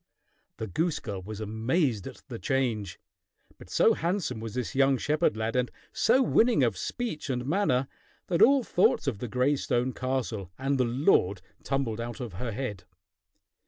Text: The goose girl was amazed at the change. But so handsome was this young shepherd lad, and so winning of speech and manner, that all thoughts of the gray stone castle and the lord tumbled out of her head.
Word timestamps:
The 0.57 0.65
goose 0.65 0.97
girl 0.99 1.21
was 1.21 1.39
amazed 1.39 2.07
at 2.07 2.23
the 2.27 2.39
change. 2.39 2.99
But 3.59 3.69
so 3.69 3.93
handsome 3.93 4.39
was 4.39 4.55
this 4.55 4.73
young 4.73 4.97
shepherd 4.97 5.37
lad, 5.37 5.55
and 5.55 5.69
so 5.93 6.23
winning 6.23 6.63
of 6.63 6.75
speech 6.75 7.29
and 7.29 7.45
manner, 7.45 7.87
that 8.25 8.41
all 8.41 8.63
thoughts 8.63 9.05
of 9.05 9.19
the 9.19 9.27
gray 9.27 9.55
stone 9.55 9.93
castle 9.93 10.49
and 10.57 10.79
the 10.79 10.85
lord 10.85 11.43
tumbled 11.61 12.01
out 12.01 12.19
of 12.19 12.33
her 12.33 12.51
head. 12.51 12.83